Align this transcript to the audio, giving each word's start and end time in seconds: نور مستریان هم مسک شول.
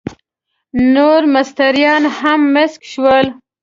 نور 0.93 1.21
مستریان 1.33 2.03
هم 2.17 2.39
مسک 2.53 2.81
شول. 2.91 3.25